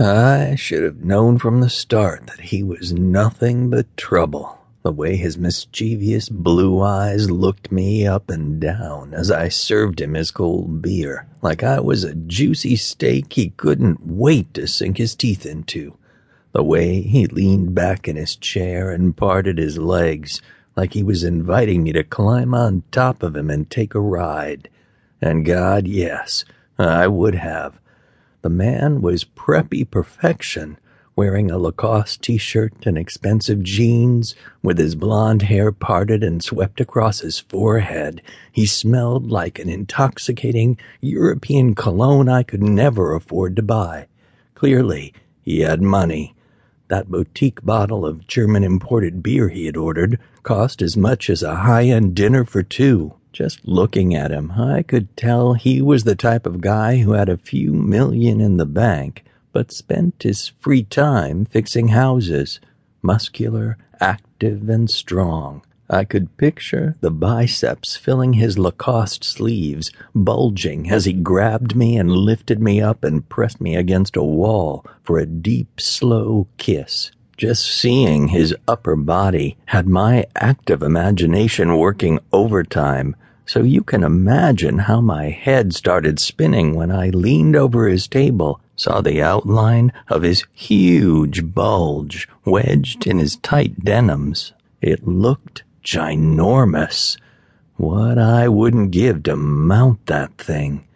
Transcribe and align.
I 0.00 0.54
should 0.54 0.84
have 0.84 1.04
known 1.04 1.38
from 1.38 1.60
the 1.60 1.68
start 1.68 2.28
that 2.28 2.40
he 2.40 2.62
was 2.62 2.92
nothing 2.92 3.68
but 3.68 3.96
trouble. 3.96 4.56
The 4.84 4.92
way 4.92 5.16
his 5.16 5.36
mischievous 5.36 6.28
blue 6.28 6.80
eyes 6.80 7.32
looked 7.32 7.72
me 7.72 8.06
up 8.06 8.30
and 8.30 8.60
down 8.60 9.12
as 9.12 9.32
I 9.32 9.48
served 9.48 10.00
him 10.00 10.14
his 10.14 10.30
cold 10.30 10.80
beer, 10.80 11.26
like 11.42 11.64
I 11.64 11.80
was 11.80 12.04
a 12.04 12.14
juicy 12.14 12.76
steak 12.76 13.32
he 13.32 13.50
couldn't 13.50 14.06
wait 14.06 14.54
to 14.54 14.68
sink 14.68 14.98
his 14.98 15.16
teeth 15.16 15.44
into. 15.44 15.96
The 16.52 16.62
way 16.62 17.00
he 17.00 17.26
leaned 17.26 17.74
back 17.74 18.06
in 18.06 18.14
his 18.14 18.36
chair 18.36 18.92
and 18.92 19.16
parted 19.16 19.58
his 19.58 19.78
legs, 19.78 20.40
like 20.76 20.92
he 20.92 21.02
was 21.02 21.24
inviting 21.24 21.82
me 21.82 21.92
to 21.94 22.04
climb 22.04 22.54
on 22.54 22.84
top 22.92 23.24
of 23.24 23.34
him 23.34 23.50
and 23.50 23.68
take 23.68 23.96
a 23.96 24.00
ride. 24.00 24.68
And 25.20 25.44
God, 25.44 25.88
yes, 25.88 26.44
I 26.78 27.08
would 27.08 27.34
have. 27.34 27.80
The 28.42 28.50
man 28.50 29.02
was 29.02 29.24
preppy 29.24 29.88
perfection 29.90 30.78
wearing 31.18 31.50
a 31.50 31.58
Lacoste 31.58 32.22
t 32.22 32.38
shirt 32.38 32.86
and 32.86 32.96
expensive 32.96 33.60
jeans, 33.64 34.36
with 34.62 34.78
his 34.78 34.94
blond 34.94 35.42
hair 35.42 35.72
parted 35.72 36.22
and 36.22 36.40
swept 36.44 36.80
across 36.80 37.18
his 37.18 37.40
forehead. 37.40 38.22
He 38.52 38.66
smelled 38.66 39.28
like 39.28 39.58
an 39.58 39.68
intoxicating 39.68 40.78
European 41.00 41.74
cologne 41.74 42.28
I 42.28 42.44
could 42.44 42.62
never 42.62 43.16
afford 43.16 43.56
to 43.56 43.62
buy. 43.62 44.06
Clearly, 44.54 45.12
he 45.42 45.62
had 45.62 45.82
money. 45.82 46.36
That 46.86 47.10
boutique 47.10 47.64
bottle 47.64 48.06
of 48.06 48.28
German 48.28 48.62
imported 48.62 49.20
beer 49.20 49.48
he 49.48 49.66
had 49.66 49.76
ordered 49.76 50.20
cost 50.44 50.80
as 50.82 50.96
much 50.96 51.28
as 51.28 51.42
a 51.42 51.56
high 51.56 51.86
end 51.86 52.14
dinner 52.14 52.44
for 52.44 52.62
two. 52.62 53.17
Just 53.32 53.66
looking 53.66 54.14
at 54.14 54.30
him, 54.30 54.52
I 54.52 54.82
could 54.82 55.16
tell 55.16 55.54
he 55.54 55.80
was 55.80 56.04
the 56.04 56.16
type 56.16 56.46
of 56.46 56.60
guy 56.60 56.98
who 56.98 57.12
had 57.12 57.28
a 57.28 57.36
few 57.36 57.72
million 57.72 58.40
in 58.40 58.56
the 58.56 58.66
bank 58.66 59.24
but 59.52 59.72
spent 59.72 60.22
his 60.22 60.52
free 60.60 60.82
time 60.82 61.44
fixing 61.44 61.88
houses, 61.88 62.60
muscular, 63.02 63.76
active, 64.00 64.68
and 64.68 64.90
strong. 64.90 65.62
I 65.90 66.04
could 66.04 66.36
picture 66.36 66.96
the 67.00 67.10
biceps 67.10 67.96
filling 67.96 68.34
his 68.34 68.58
Lacoste 68.58 69.24
sleeves, 69.24 69.90
bulging 70.14 70.90
as 70.90 71.06
he 71.06 71.14
grabbed 71.14 71.74
me 71.74 71.96
and 71.96 72.10
lifted 72.10 72.60
me 72.60 72.80
up 72.80 73.02
and 73.04 73.26
pressed 73.28 73.60
me 73.60 73.74
against 73.74 74.16
a 74.16 74.22
wall 74.22 74.84
for 75.02 75.18
a 75.18 75.26
deep, 75.26 75.80
slow 75.80 76.46
kiss. 76.58 77.10
Just 77.38 77.66
seeing 77.66 78.28
his 78.28 78.54
upper 78.66 78.96
body 78.96 79.56
had 79.66 79.86
my 79.86 80.26
active 80.36 80.82
imagination 80.82 81.78
working 81.78 82.18
overtime, 82.32 83.16
so 83.48 83.62
you 83.62 83.82
can 83.82 84.04
imagine 84.04 84.80
how 84.80 85.00
my 85.00 85.30
head 85.30 85.74
started 85.74 86.20
spinning 86.20 86.74
when 86.74 86.90
I 86.90 87.08
leaned 87.08 87.56
over 87.56 87.88
his 87.88 88.06
table 88.06 88.60
saw 88.76 89.00
the 89.00 89.22
outline 89.22 89.90
of 90.08 90.20
his 90.20 90.44
huge 90.52 91.54
bulge 91.54 92.28
wedged 92.44 93.06
in 93.06 93.18
his 93.18 93.36
tight 93.36 93.82
denims. 93.82 94.52
It 94.82 95.08
looked 95.08 95.62
ginormous. 95.82 97.16
What 97.76 98.18
I 98.18 98.48
wouldn't 98.48 98.90
give 98.90 99.22
to 99.22 99.34
mount 99.34 100.04
that 100.06 100.36
thing. 100.36 100.86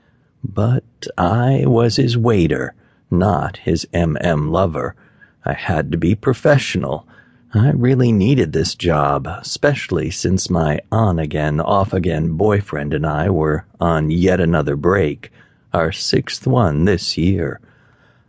But 0.45 0.85
I 1.17 1.65
was 1.65 1.97
his 1.97 2.19
waiter, 2.19 2.75
not 3.11 3.57
his 3.57 3.87
MM 3.95 4.51
lover. 4.51 4.95
I 5.43 5.55
had 5.55 5.91
to 5.93 5.97
be 5.97 6.15
professional. 6.15 7.07
I 7.55 7.71
really 7.73 8.13
needed 8.13 8.55
this 8.55 8.75
job, 8.75 9.27
especially 9.27 10.11
since 10.11 10.49
my 10.49 10.81
on 10.91 11.19
again, 11.19 11.61
off 11.61 11.93
again 11.93 12.39
boyfriend 12.39 12.95
and 12.95 13.05
I 13.05 13.29
were 13.29 13.67
on 13.79 14.11
yet 14.11 14.41
another 14.41 14.75
break, 14.75 15.31
our 15.75 15.93
sixth 15.93 16.47
one 16.47 16.87
this 16.87 17.19
year. 17.19 17.61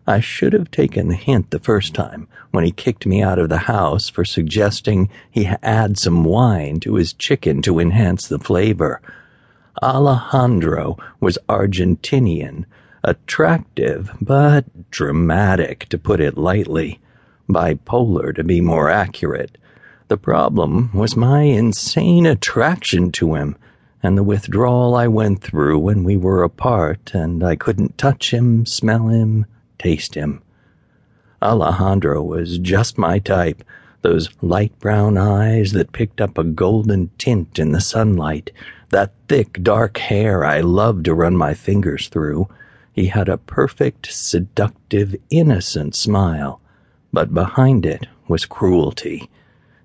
I 0.06 0.20
should 0.20 0.52
have 0.52 0.72
taken 0.72 1.08
the 1.08 1.16
hint 1.16 1.52
the 1.52 1.60
first 1.60 1.94
time 1.94 2.28
when 2.52 2.66
he 2.66 2.72
kicked 2.72 3.06
me 3.06 3.24
out 3.24 3.40
of 3.40 3.48
the 3.48 3.60
house 3.60 4.10
for 4.10 4.26
suggesting 4.26 5.10
he 5.32 5.46
add 5.46 5.98
some 5.98 6.26
wine 6.26 6.82
to 6.82 6.96
his 6.96 7.14
chicken 7.14 7.62
to 7.62 7.80
enhance 7.80 8.28
the 8.28 8.40
flavor. 8.40 9.02
Alejandro 9.82 10.98
was 11.22 11.38
Argentinian, 11.48 12.66
attractive, 13.06 14.12
but 14.20 14.66
dramatic, 14.92 15.88
to 15.88 15.98
put 15.98 16.20
it 16.20 16.38
lightly, 16.38 17.00
bipolar 17.50 18.36
to 18.36 18.44
be 18.44 18.62
more 18.62 18.90
accurate. 18.90 19.58
The 20.08 20.18
problem 20.18 20.92
was 20.94 21.16
my 21.16 21.42
insane 21.42 22.26
attraction 22.26 23.12
to 23.14 23.36
him 23.36 23.56
and 24.04 24.18
the 24.18 24.24
withdrawal 24.24 24.96
I 24.96 25.08
went 25.08 25.42
through 25.42 25.80
when 25.80 26.04
we 26.04 26.18
were 26.18 26.44
apart 26.44 27.12
and 27.14 27.42
I 27.42 27.56
couldn't 27.56 27.98
touch 27.98 28.32
him, 28.32 28.66
smell 28.66 29.08
him, 29.08 29.46
taste 29.80 30.16
him. 30.16 30.42
Alejandro 31.42 32.22
was 32.22 32.58
just 32.58 32.98
my 32.98 33.20
type, 33.20 33.64
those 34.02 34.30
light 34.42 34.78
brown 34.80 35.18
eyes 35.18 35.72
that 35.72 35.94
picked 35.94 36.20
up 36.20 36.38
a 36.38 36.44
golden 36.44 37.12
tint 37.18 37.58
in 37.58 37.72
the 37.72 37.80
sunlight, 37.80 38.52
that 38.90 39.14
thick 39.30 39.64
dark 39.64 39.98
hair 39.98 40.44
I 40.44 40.60
loved 40.60 41.06
to 41.06 41.14
run 41.14 41.38
my 41.38 41.54
fingers 41.54 42.10
through. 42.10 42.50
He 42.92 43.08
had 43.08 43.30
a 43.30 43.38
perfect, 43.38 44.12
seductive, 44.12 45.16
innocent 45.30 45.96
smile, 45.96 46.60
but 47.14 47.34
behind 47.34 47.86
it 47.86 48.08
was 48.28 48.46
cruelty. 48.46 49.30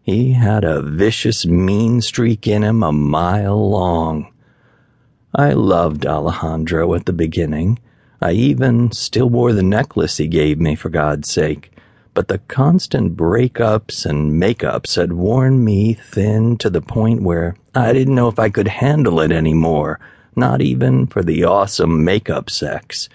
He 0.02 0.32
had 0.32 0.64
a 0.64 0.80
vicious, 0.80 1.44
mean 1.44 2.00
streak 2.00 2.48
in 2.48 2.64
him 2.64 2.82
a 2.82 2.90
mile 2.90 3.70
long. 3.70 4.32
I 5.34 5.52
loved 5.52 6.06
Alejandro 6.06 6.94
at 6.94 7.04
the 7.04 7.12
beginning. 7.12 7.78
I 8.22 8.32
even 8.32 8.90
still 8.90 9.28
wore 9.28 9.52
the 9.52 9.62
necklace 9.62 10.16
he 10.16 10.26
gave 10.26 10.58
me, 10.58 10.74
for 10.74 10.88
God's 10.88 11.30
sake. 11.30 11.70
But 12.14 12.28
the 12.28 12.38
constant 12.38 13.16
breakups 13.16 14.06
and 14.06 14.42
makeups 14.42 14.96
had 14.96 15.12
worn 15.12 15.62
me 15.62 15.92
thin 15.92 16.56
to 16.56 16.70
the 16.70 16.80
point 16.80 17.22
where 17.22 17.54
I 17.74 17.92
didn't 17.92 18.14
know 18.14 18.28
if 18.28 18.38
I 18.38 18.48
could 18.48 18.66
handle 18.66 19.20
it 19.20 19.30
anymore, 19.30 20.00
not 20.34 20.62
even 20.62 21.06
for 21.06 21.22
the 21.22 21.44
awesome 21.44 22.02
makeup 22.02 22.48
sex. 22.48 23.10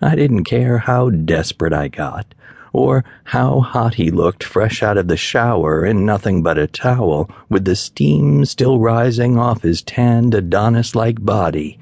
I 0.00 0.14
didn't 0.14 0.44
care 0.44 0.78
how 0.78 1.08
desperate 1.08 1.72
I 1.72 1.88
got, 1.88 2.26
or 2.74 3.04
how 3.22 3.60
hot 3.60 3.94
he 3.94 4.10
looked 4.10 4.42
fresh 4.42 4.82
out 4.82 4.98
of 4.98 5.06
the 5.06 5.16
shower 5.16 5.86
in 5.86 6.04
nothing 6.04 6.42
but 6.42 6.58
a 6.58 6.66
towel, 6.66 7.30
with 7.48 7.64
the 7.64 7.76
steam 7.76 8.44
still 8.44 8.80
rising 8.80 9.38
off 9.38 9.62
his 9.62 9.80
tanned 9.80 10.34
Adonis 10.34 10.96
like 10.96 11.24
body. 11.24 11.78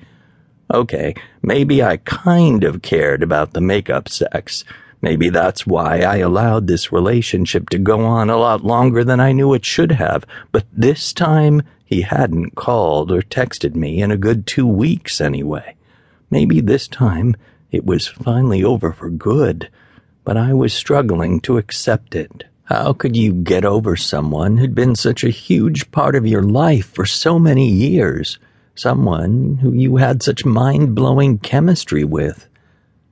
Okay, 0.71 1.15
maybe 1.43 1.83
I 1.83 1.97
kind 1.97 2.63
of 2.63 2.83
cared 2.83 3.23
about 3.23 3.55
the 3.55 3.61
makeup 3.63 4.11
sex. 4.11 4.65
Maybe 5.01 5.31
that's 5.31 5.67
why 5.67 6.01
I 6.01 6.19
allowed 6.19 6.67
this 6.67 6.93
relationship 6.93 7.71
to 7.71 7.79
go 7.79 8.01
on 8.01 8.29
a 8.29 8.37
lot 8.37 8.63
longer 8.63 9.03
than 9.03 9.19
I 9.19 9.33
knew 9.33 9.55
it 9.55 9.65
should 9.65 9.93
have. 9.93 10.27
But 10.53 10.67
this 10.75 11.15
time, 11.15 11.63
he 11.87 12.03
hadn't 12.03 12.55
called 12.55 13.11
or 13.11 13.23
texted 13.23 13.75
me 13.75 14.03
in 14.03 14.11
a 14.11 14.19
good 14.19 14.47
two 14.47 14.67
weeks 14.67 15.23
anyway. 15.23 15.75
Maybe 16.31 16.61
this 16.61 16.87
time 16.87 17.35
it 17.71 17.87
was 17.87 18.09
finally 18.09 18.63
over 18.63 18.93
for 18.93 19.09
good, 19.09 19.71
but 20.25 20.37
I 20.37 20.53
was 20.53 20.73
struggling 20.73 21.41
to 21.41 21.59
accept 21.59 22.15
it. 22.15 22.45
How 22.65 22.93
could 22.93 23.17
you 23.17 23.33
get 23.33 23.65
over 23.65 23.97
someone 23.97 24.57
who'd 24.57 24.75
been 24.75 24.95
such 24.95 25.25
a 25.25 25.31
huge 25.31 25.91
part 25.91 26.15
of 26.15 26.27
your 26.27 26.43
life 26.43 26.87
for 26.87 27.07
so 27.07 27.39
many 27.39 27.69
years? 27.69 28.39
someone 28.75 29.59
who 29.61 29.73
you 29.73 29.97
had 29.97 30.23
such 30.23 30.45
mind 30.45 30.95
blowing 30.95 31.39
chemistry 31.39 32.05
with. 32.05 32.49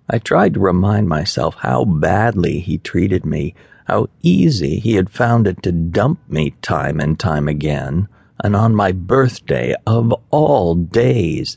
I 0.08 0.18
tried 0.18 0.54
to 0.54 0.60
remind 0.60 1.08
myself 1.08 1.54
how 1.56 1.84
badly 1.84 2.60
he 2.60 2.78
treated 2.78 3.24
me, 3.24 3.54
how 3.86 4.08
easy 4.22 4.78
he 4.78 4.94
had 4.94 5.10
found 5.10 5.46
it 5.46 5.62
to 5.62 5.72
dump 5.72 6.20
me 6.28 6.54
time 6.62 7.00
and 7.00 7.18
time 7.18 7.46
again, 7.48 8.08
and 8.42 8.56
on 8.56 8.74
my 8.74 8.92
birthday 8.92 9.74
of 9.86 10.12
all 10.30 10.74
days, 10.74 11.56